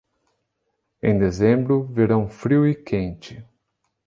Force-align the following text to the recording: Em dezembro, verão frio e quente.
Em 0.99 1.15
dezembro, 1.19 1.83
verão 1.83 2.27
frio 2.27 2.67
e 2.67 2.73
quente. 2.73 3.45